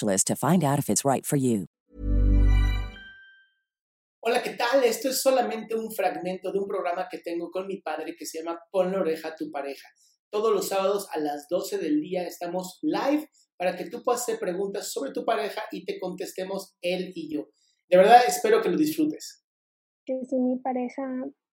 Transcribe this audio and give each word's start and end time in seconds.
to 0.00 0.36
find 0.36 0.64
out 0.64 0.78
if 0.78 0.88
it's 0.88 1.04
right 1.04 1.26
for 1.26 1.36
you. 1.36 1.66
Hola, 4.22 4.42
¿qué 4.42 4.50
tal? 4.50 4.84
Esto 4.84 5.08
es 5.08 5.22
solamente 5.22 5.74
un 5.74 5.90
fragmento 5.90 6.52
de 6.52 6.58
un 6.58 6.66
programa 6.66 7.08
que 7.10 7.18
tengo 7.18 7.50
con 7.50 7.66
mi 7.66 7.80
padre 7.80 8.14
que 8.18 8.26
se 8.26 8.38
llama 8.38 8.60
Pon 8.70 8.92
la 8.92 9.00
oreja 9.00 9.28
a 9.28 9.34
tu 9.34 9.50
pareja. 9.50 9.88
Todos 10.30 10.52
los 10.52 10.68
sábados 10.68 11.08
a 11.12 11.18
las 11.18 11.48
12 11.48 11.78
del 11.78 12.00
día 12.00 12.26
estamos 12.26 12.78
live 12.82 13.28
para 13.56 13.76
que 13.76 13.88
tú 13.88 14.02
puedas 14.02 14.22
hacer 14.22 14.38
preguntas 14.38 14.92
sobre 14.92 15.12
tu 15.12 15.24
pareja 15.24 15.62
y 15.72 15.84
te 15.84 15.98
contestemos 15.98 16.76
él 16.82 17.12
y 17.14 17.34
yo. 17.34 17.48
De 17.88 17.96
verdad 17.96 18.20
espero 18.26 18.62
que 18.62 18.68
lo 18.68 18.76
disfrutes. 18.76 19.44
Que 20.04 20.20
si 20.28 20.38
mi 20.38 20.58
pareja 20.58 21.02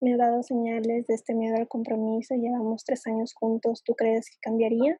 me 0.00 0.14
ha 0.14 0.16
dado 0.16 0.42
señales 0.42 1.06
de 1.06 1.14
este 1.14 1.34
miedo 1.34 1.56
al 1.56 1.68
compromiso, 1.68 2.34
llevamos 2.34 2.84
tres 2.84 3.06
años 3.06 3.32
juntos, 3.34 3.82
¿tú 3.84 3.94
crees 3.94 4.30
que 4.30 4.36
cambiaría? 4.40 4.98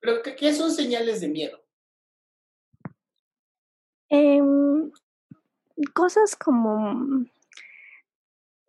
Pero, 0.00 0.22
¿qué, 0.22 0.36
qué 0.36 0.52
son 0.52 0.70
señales 0.70 1.20
de 1.20 1.28
miedo? 1.28 1.58
Em, 4.10 4.92
cosas 5.86 6.36
como, 6.36 7.26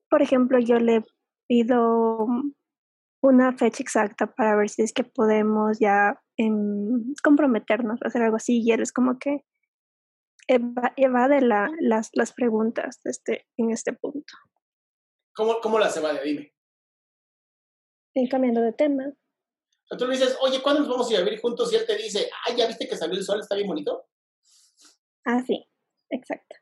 por 0.09 0.21
ejemplo, 0.21 0.59
yo 0.59 0.79
le 0.79 1.03
pido 1.47 2.27
una 3.21 3.57
fecha 3.57 3.81
exacta 3.83 4.27
para 4.33 4.55
ver 4.55 4.69
si 4.69 4.81
es 4.83 4.93
que 4.93 5.03
podemos 5.03 5.79
ya 5.79 6.21
em, 6.37 7.13
comprometernos 7.23 8.01
a 8.01 8.07
hacer 8.07 8.21
algo 8.21 8.37
así 8.37 8.61
y 8.63 8.71
él 8.71 8.81
es 8.81 8.91
como 8.91 9.17
que 9.19 9.45
eva- 10.47 10.93
evade 10.95 11.41
la, 11.41 11.69
las, 11.79 12.09
las 12.13 12.33
preguntas 12.33 12.99
este, 13.05 13.47
en 13.57 13.71
este 13.71 13.93
punto. 13.93 14.33
¿Cómo, 15.35 15.59
cómo 15.61 15.79
las 15.79 15.97
evade? 15.97 16.21
Dime. 16.23 16.51
Y 18.13 18.29
cambiando 18.29 18.61
de 18.61 18.71
tema, 18.73 19.03
O 19.07 19.87
sea, 19.89 19.97
tú 19.97 20.05
le 20.07 20.13
dices, 20.17 20.37
oye, 20.41 20.61
¿cuándo 20.61 20.81
nos 20.81 20.89
vamos 20.89 21.09
a 21.09 21.13
ir 21.13 21.19
a 21.19 21.23
vivir 21.23 21.41
juntos? 21.41 21.71
Y 21.73 21.75
él 21.75 21.85
te 21.85 21.97
dice, 21.97 22.29
ay, 22.45 22.55
¿ya 22.55 22.67
viste 22.67 22.87
que 22.87 22.95
salió 22.95 23.17
el 23.17 23.23
sol? 23.25 23.39
¿Está 23.41 23.55
bien 23.55 23.67
bonito? 23.67 24.05
ah, 25.25 25.41
sí, 25.45 25.67
exacto. 26.11 26.55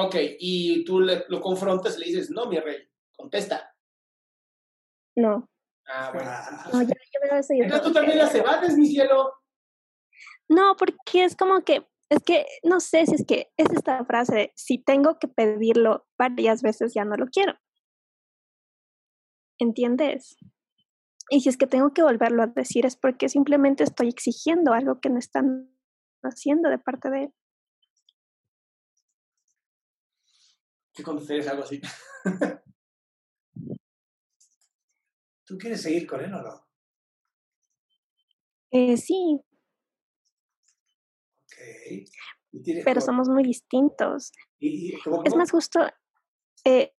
Ok, 0.00 0.14
y 0.38 0.84
tú 0.84 1.00
le- 1.00 1.24
lo 1.28 1.40
confrontas 1.40 1.96
y 1.96 2.00
le 2.00 2.06
dices, 2.06 2.30
no, 2.30 2.46
mi 2.46 2.58
rey, 2.60 2.88
contesta. 3.16 3.74
No, 5.16 5.48
Ah, 5.86 6.10
bueno. 6.12 6.30
no, 6.72 6.82
ya, 6.82 6.88
ya 6.94 7.20
veo 7.28 7.40
eso. 7.40 7.52
Entonces 7.54 7.82
tú 7.82 7.92
también 7.92 8.18
las 8.18 8.34
evades, 8.34 8.76
mi 8.76 8.86
cielo. 8.86 9.32
No, 10.48 10.76
porque 10.76 11.24
es 11.24 11.34
como 11.34 11.62
que, 11.64 11.86
es 12.10 12.22
que 12.22 12.46
no 12.62 12.78
sé 12.80 13.06
si 13.06 13.14
es 13.16 13.24
que 13.26 13.50
es 13.56 13.70
esta 13.72 14.04
frase, 14.04 14.34
de, 14.34 14.52
si 14.54 14.78
tengo 14.78 15.18
que 15.18 15.26
pedirlo 15.28 16.06
varias 16.18 16.62
veces 16.62 16.94
ya 16.94 17.04
no 17.04 17.16
lo 17.16 17.26
quiero. 17.26 17.54
¿Entiendes? 19.58 20.36
Y 21.30 21.40
si 21.40 21.48
es 21.48 21.56
que 21.56 21.66
tengo 21.66 21.92
que 21.92 22.02
volverlo 22.02 22.42
a 22.42 22.46
decir 22.46 22.86
es 22.86 22.96
porque 22.96 23.28
simplemente 23.28 23.82
estoy 23.84 24.08
exigiendo 24.08 24.72
algo 24.72 25.00
que 25.00 25.10
no 25.10 25.18
están 25.18 25.70
haciendo 26.22 26.70
de 26.70 26.78
parte 26.78 27.10
de 27.10 27.24
él. 27.24 27.34
¿Qué 30.98 31.04
contestarías 31.04 31.46
algo 31.46 31.62
así? 31.62 31.80
¿Tú 35.46 35.56
quieres 35.56 35.80
seguir 35.80 36.08
con 36.08 36.20
él 36.24 36.34
o 36.34 36.42
no? 36.42 36.66
Eh, 38.72 38.96
sí, 38.96 39.38
Ok. 41.44 41.54
Y 42.50 42.62
tienes 42.64 42.84
pero 42.84 43.00
como- 43.00 43.06
somos 43.06 43.28
muy 43.28 43.44
distintos. 43.44 44.32
y- 44.58 44.96
y 44.96 45.00
como- 45.02 45.22
Es 45.22 45.36
más 45.36 45.52
justo, 45.52 45.78
eh, 46.64 46.92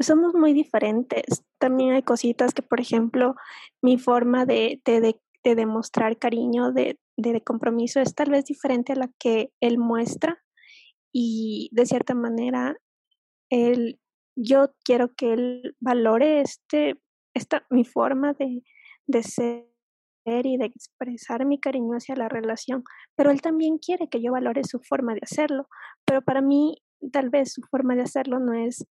somos 0.00 0.32
muy 0.34 0.54
diferentes. 0.54 1.44
También 1.58 1.92
hay 1.92 2.02
cositas 2.02 2.54
que, 2.54 2.62
por 2.62 2.80
ejemplo, 2.80 3.34
mi 3.82 3.98
forma 3.98 4.46
de, 4.46 4.80
de, 4.86 5.02
de- 5.02 5.20
de 5.44 5.54
demostrar 5.54 6.16
cariño, 6.18 6.72
de 6.72 6.98
compromiso, 7.44 8.00
es 8.00 8.14
tal 8.14 8.30
vez 8.30 8.46
diferente 8.46 8.94
a 8.94 8.96
la 8.96 9.10
que 9.18 9.52
él 9.60 9.76
muestra. 9.76 10.42
Y 11.12 11.68
de 11.72 11.84
cierta 11.86 12.14
manera, 12.14 12.76
él, 13.50 14.00
yo 14.36 14.74
quiero 14.84 15.14
que 15.14 15.32
él 15.32 15.76
valore 15.80 16.40
este, 16.40 17.00
esta, 17.34 17.66
mi 17.70 17.84
forma 17.84 18.32
de, 18.34 18.62
de 19.06 19.22
ser 19.22 19.66
y 20.26 20.56
de 20.56 20.64
expresar 20.64 21.46
mi 21.46 21.60
cariño 21.60 21.92
hacia 21.96 22.16
la 22.16 22.28
relación, 22.28 22.82
pero 23.14 23.30
él 23.30 23.40
también 23.40 23.78
quiere 23.78 24.08
que 24.08 24.20
yo 24.20 24.32
valore 24.32 24.64
su 24.64 24.80
forma 24.80 25.14
de 25.14 25.20
hacerlo, 25.22 25.68
pero 26.04 26.20
para 26.22 26.40
mí 26.40 26.82
tal 27.12 27.30
vez 27.30 27.52
su 27.52 27.62
forma 27.70 27.94
de 27.94 28.02
hacerlo 28.02 28.40
no 28.40 28.52
es 28.52 28.84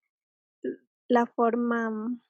la 1.08 1.26
forma, 1.26 1.90
mm, 1.90 2.22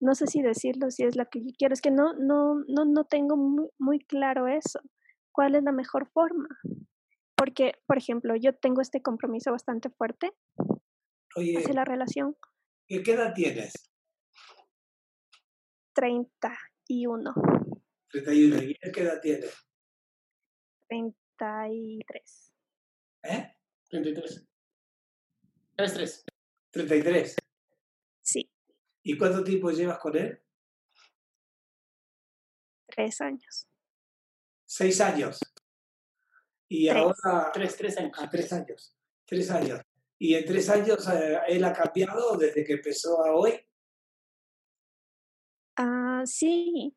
no 0.00 0.14
sé 0.14 0.26
si 0.26 0.42
decirlo, 0.42 0.90
si 0.90 1.04
es 1.04 1.16
la 1.16 1.26
que 1.26 1.40
yo 1.40 1.52
quiero, 1.56 1.74
es 1.74 1.80
que 1.80 1.90
no, 1.90 2.12
no, 2.14 2.56
no, 2.66 2.84
no 2.84 3.04
tengo 3.04 3.36
muy, 3.36 3.68
muy 3.78 3.98
claro 4.00 4.48
eso, 4.48 4.80
cuál 5.32 5.54
es 5.54 5.62
la 5.62 5.72
mejor 5.72 6.08
forma. 6.12 6.48
Porque, 7.36 7.74
por 7.86 7.98
ejemplo, 7.98 8.34
yo 8.34 8.54
tengo 8.54 8.80
este 8.80 9.02
compromiso 9.02 9.52
bastante 9.52 9.90
fuerte 9.90 10.32
Oye, 11.36 11.58
hacia 11.58 11.74
la 11.74 11.84
relación, 11.84 12.34
¿y 12.88 13.02
¿qué 13.02 13.12
edad 13.12 13.34
tienes? 13.34 13.72
31, 15.94 17.34
31. 18.10 18.62
¿Y 18.62 18.74
qué 18.92 19.00
edad 19.02 19.20
tiene? 19.20 19.46
33. 20.88 22.52
¿Eh? 23.24 23.56
33. 23.90 24.46
33. 25.76 26.24
33. 26.70 27.36
Sí, 28.22 28.50
¿Y 29.02 29.16
cuánto 29.18 29.44
tiempo 29.44 29.70
llevas 29.70 29.98
con 29.98 30.16
él? 30.16 30.42
tres 32.88 33.20
años. 33.20 33.68
Seis 34.64 35.00
años. 35.02 35.38
Y 36.68 36.88
Tres. 36.88 36.96
ahora... 36.96 37.50
Tres, 37.52 37.76
tres 37.76 37.98
años. 37.98 38.12
Ah, 38.18 38.28
tres 38.30 38.52
años. 38.52 38.96
Tres 39.26 39.50
años. 39.50 39.80
¿Y 40.18 40.34
en 40.34 40.44
tres 40.46 40.68
años 40.70 41.06
eh, 41.08 41.38
él 41.48 41.64
ha 41.64 41.72
cambiado 41.72 42.36
desde 42.36 42.64
que 42.64 42.74
empezó 42.74 43.24
a 43.24 43.34
hoy? 43.34 43.52
Ah, 45.76 46.22
sí, 46.24 46.96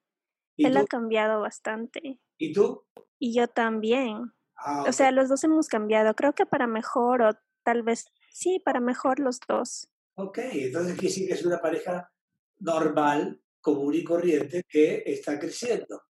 ¿Y 0.56 0.66
él 0.66 0.74
tú? 0.74 0.80
ha 0.80 0.86
cambiado 0.86 1.42
bastante. 1.42 2.19
¿Y 2.38 2.54
tú? 2.54 2.86
Y 3.19 3.33
yo 3.36 3.48
también. 3.48 4.33
Ah, 4.56 4.86
O 4.88 4.94
sea, 4.94 5.12
los 5.12 5.27
dos 5.30 5.44
hemos 5.44 5.68
cambiado. 5.68 6.13
Creo 6.16 6.33
que 6.33 6.45
para 6.45 6.68
mejor 6.68 7.21
o 7.21 7.31
tal 7.63 7.83
vez, 7.83 8.06
sí, 8.31 8.60
para 8.60 8.80
mejor 8.80 9.19
los 9.19 9.39
dos. 9.48 9.89
ok, 10.16 10.38
entonces 10.54 10.94
quiere 10.94 11.07
decir 11.07 11.27
que 11.27 11.33
es 11.33 11.45
una 11.45 11.60
pareja 11.60 12.12
normal, 12.60 13.42
común 13.62 13.94
y 13.95 14.04
corriente 14.04 14.63
que 14.68 15.04
está 15.06 15.39
creciendo. 15.39 16.04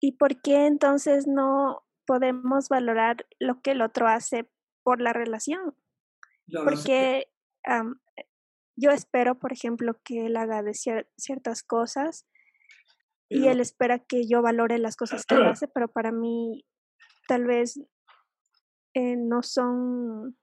¿Y 0.00 0.12
por 0.12 0.40
qué 0.40 0.66
entonces 0.66 1.26
no 1.26 1.84
podemos 2.08 2.70
valorar 2.70 3.26
lo 3.38 3.60
que 3.60 3.72
el 3.72 3.82
otro 3.82 4.08
hace 4.08 4.50
por 4.82 5.02
la 5.02 5.12
relación? 5.12 5.76
No, 6.46 6.64
no 6.64 6.70
sé. 6.70 6.74
Porque 6.74 7.30
am, 7.64 8.00
yo 8.74 8.90
espero, 8.92 9.38
por 9.38 9.52
ejemplo, 9.52 10.00
que 10.02 10.24
él 10.24 10.36
haga 10.38 10.62
de 10.62 10.70
cier- 10.70 11.06
ciertas 11.18 11.62
cosas 11.62 12.26
y 13.28 13.48
él 13.48 13.60
espera 13.60 13.98
que 13.98 14.26
yo 14.26 14.40
valore 14.40 14.78
las 14.78 14.96
cosas 14.96 15.26
que 15.26 15.34
él 15.34 15.42
hace, 15.52 15.68
pero 15.68 15.88
para 15.88 16.10
mí 16.12 16.64
tal 17.26 17.44
vez 17.44 17.78
eh, 18.94 19.16
no 19.16 19.42
son, 19.42 20.38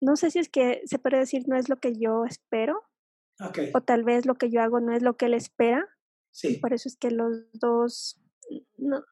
no 0.00 0.16
sé 0.16 0.32
si 0.32 0.40
es 0.40 0.48
que 0.48 0.82
se 0.86 0.98
puede 0.98 1.18
decir 1.18 1.44
no 1.46 1.56
es 1.56 1.68
lo 1.68 1.76
que 1.76 1.96
yo 1.96 2.24
espero 2.24 2.82
o 3.72 3.80
tal 3.82 4.02
vez 4.02 4.26
lo 4.26 4.34
que 4.34 4.50
yo 4.50 4.60
hago 4.62 4.80
no 4.80 4.92
es 4.92 5.02
lo 5.02 5.16
que 5.16 5.26
él 5.26 5.34
espera, 5.34 5.86
sí. 6.32 6.56
por 6.56 6.72
eso 6.72 6.88
es 6.88 6.96
que 6.96 7.12
los 7.12 7.52
dos, 7.52 8.20
no, 8.78 9.04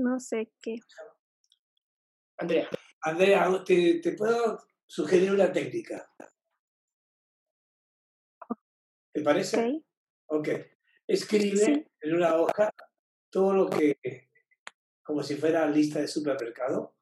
no 0.00 0.18
sé 0.20 0.52
qué. 0.60 0.80
Andrea, 2.38 2.68
Andrea, 3.02 3.64
te, 3.64 4.00
te 4.00 4.12
puedo 4.12 4.62
sugerir 4.86 5.30
una 5.32 5.52
técnica. 5.52 6.10
¿Te 9.12 9.22
parece? 9.22 9.82
¿ok? 10.26 10.38
Ok. 10.40 10.48
Escribe 11.06 11.56
Sí. 11.56 11.86
en 12.00 12.14
una 12.14 12.36
hoja 12.36 12.70
todo 13.30 13.52
lo 13.52 13.70
que, 13.70 13.98
como 15.02 15.22
si 15.22 15.36
fuera 15.36 15.68
lista 15.68 16.00
de 16.00 16.08
supermercado, 16.08 16.96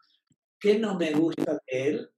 qué 0.59 0.79
no 0.79 0.99
me 0.99 1.13
gusta 1.13 1.55
de 1.67 1.89
él 1.89 2.15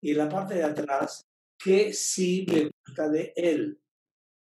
y 0.00 0.12
en 0.12 0.18
la 0.18 0.28
parte 0.28 0.54
de 0.54 0.64
atrás, 0.64 1.26
qué 1.58 1.92
sí 1.92 2.44
me 2.48 2.70
gusta 2.84 3.08
de 3.08 3.32
él. 3.36 3.80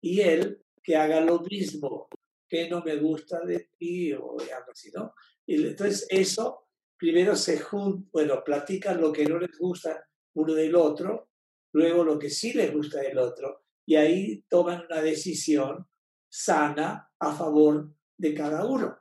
Y 0.01 0.21
él 0.21 0.63
que 0.81 0.95
haga 0.95 1.19
lo 1.21 1.39
mismo, 1.41 2.07
qué 2.47 2.69
no 2.69 2.81
me 2.81 2.95
gusta 2.97 3.41
de 3.41 3.69
ti 3.77 4.13
o 4.13 4.38
algo 4.39 4.71
así, 4.71 4.91
¿no? 4.91 5.13
Y 5.50 5.56
entonces 5.66 6.06
eso, 6.10 6.68
primero 6.96 7.36
se 7.36 7.60
junta, 7.60 8.07
bueno, 8.13 8.44
platican 8.44 9.01
lo 9.01 9.12
que 9.12 9.25
no 9.25 9.40
les 9.40 9.57
gusta 9.57 10.07
uno 10.36 10.54
del 10.54 10.75
otro, 10.75 11.31
luego 11.74 12.04
lo 12.04 12.19
que 12.19 12.30
sí 12.30 12.54
les 12.54 12.72
gusta 12.72 13.00
del 13.00 13.18
otro, 13.18 13.66
y 13.84 13.96
ahí 13.96 14.44
toman 14.48 14.86
una 14.86 15.01
decisión 15.01 15.88
sana 16.31 17.12
a 17.19 17.34
favor 17.34 17.92
de 18.16 18.34
cada 18.36 18.68
uno. 18.68 18.96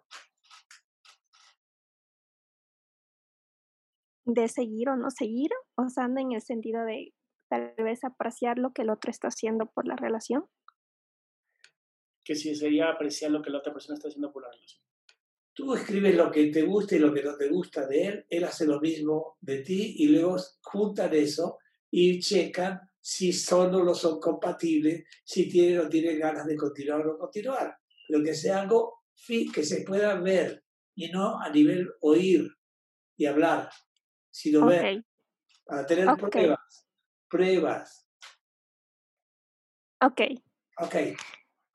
de 4.25 4.47
seguir 4.47 4.91
o 4.91 4.97
no 4.97 5.11
seguir, 5.11 5.49
o 5.75 5.89
sea, 5.89 6.05
anda 6.05 6.21
en 6.21 6.33
el 6.33 6.43
sentido 6.43 6.85
de 6.85 7.15
tal 7.49 7.75
vez 7.79 8.05
apreciar 8.05 8.59
lo 8.59 8.75
que 8.75 8.83
el 8.83 8.91
otro 8.91 9.11
está 9.11 9.29
haciendo 9.29 9.67
por 9.67 9.87
la 9.87 9.97
relación. 9.97 10.47
que 12.25 12.35
si 12.35 12.55
sería 12.55 12.91
apreciar 12.91 13.31
lo 13.31 13.41
que 13.41 13.49
la 13.49 13.59
otra 13.59 13.73
persona 13.73 13.95
está 13.95 14.09
haciendo 14.09 14.31
por 14.31 14.43
la 14.43 14.51
relación. 14.51 14.88
Tú 15.59 15.75
escribes 15.75 16.15
lo 16.15 16.31
que 16.31 16.53
te 16.53 16.63
gusta 16.63 16.95
y 16.95 17.01
lo 17.01 17.13
que 17.13 17.21
no 17.21 17.37
te 17.37 17.49
gusta 17.49 17.85
de 17.85 18.07
él, 18.07 18.27
él 18.31 18.45
hace 18.45 18.65
lo 18.65 18.81
mismo 18.81 19.39
de 19.41 19.59
ti 19.63 19.97
y 19.99 20.07
luego 20.07 20.37
juntan 20.63 21.13
eso 21.13 21.59
y 21.91 22.21
checan 22.21 22.81
si 23.01 23.33
son 23.33 23.75
o 23.75 23.83
no 23.83 23.93
son 23.93 24.21
compatibles, 24.21 25.05
si 25.25 25.49
tienen 25.49 25.81
o 25.81 25.83
no 25.83 25.89
tienen 25.89 26.17
ganas 26.21 26.47
de 26.47 26.55
continuar 26.55 27.01
o 27.01 27.13
no 27.13 27.19
continuar. 27.19 27.77
Pero 28.07 28.23
que 28.23 28.35
sea 28.35 28.61
algo 28.61 29.03
que 29.27 29.65
se 29.65 29.81
pueda 29.81 30.15
ver 30.21 30.63
y 30.95 31.09
no 31.09 31.41
a 31.41 31.51
nivel 31.51 31.91
oír 32.03 32.49
y 33.17 33.27
hablar, 33.27 33.69
sino 34.31 34.65
ver, 34.65 34.99
Ok, 34.99 35.05
para 35.65 35.87
tener 35.87 36.09
Ok. 36.09 36.19
pruebas. 36.31 36.87
Pruebas. 37.29 38.09
ok, 40.03 40.21
Ok. 40.79 40.95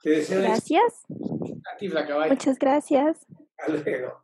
Te 0.01 0.09
deseo 0.09 0.41
gracias, 0.41 1.03
muchas 2.29 2.57
gracias. 2.57 3.27
Hasta 3.57 3.71
luego. 3.91 4.23